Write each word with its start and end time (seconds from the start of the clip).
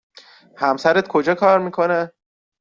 همسرت 0.57 1.07
کجا 1.07 1.35
کار 1.35 1.59
می 1.59 1.71
کند؟ 1.71 2.13